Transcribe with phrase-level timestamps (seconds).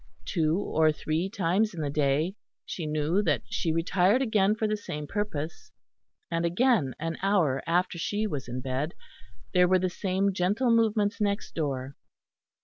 [0.25, 4.75] Two or three times in the day she knew that she retired again for the
[4.75, 5.71] same purpose,
[6.31, 8.95] and again an hour after she was in bed,
[9.53, 11.95] there were the same gentle movements next door.